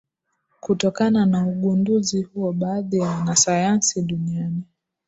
[0.59, 4.63] Kutokana na ugunduzi huo baadhi ya wanasayansi duniani